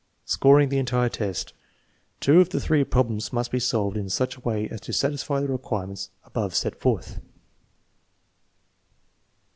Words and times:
Scoring 0.25 0.69
the 0.69 0.79
entire 0.79 1.09
test. 1.09 1.53
Two 2.19 2.39
of 2.41 2.49
the 2.49 2.59
three 2.59 2.83
problems 2.83 3.31
must 3.31 3.51
be 3.51 3.59
solved 3.59 3.95
in 3.97 4.09
such 4.09 4.35
a 4.35 4.39
way 4.39 4.67
as 4.69 4.81
to 4.81 4.93
satisfy 4.93 5.39
the 5.41 5.47
requirements 5.47 6.09
above 6.23 6.55
set 6.55 6.79
forth. 6.79 7.19